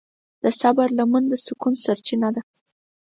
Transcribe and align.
د 0.43 0.45
صبر 0.61 0.87
لمن 0.97 1.23
د 1.29 1.33
سکون 1.45 1.73
سرچینه 1.83 2.29
ده. 2.35 2.41